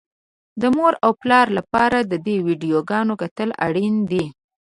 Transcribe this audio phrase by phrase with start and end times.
[0.61, 4.23] د مور او پلار لپاره د دې ويډيوګانو کتل اړين دي.